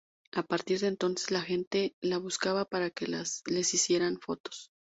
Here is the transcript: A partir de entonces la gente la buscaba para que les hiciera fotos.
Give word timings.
A 0.31 0.41
partir 0.41 0.79
de 0.79 0.87
entonces 0.87 1.29
la 1.29 1.43
gente 1.43 1.93
la 2.01 2.17
buscaba 2.17 2.65
para 2.65 2.89
que 2.89 3.05
les 3.05 3.43
hiciera 3.75 4.11
fotos. 4.19 4.71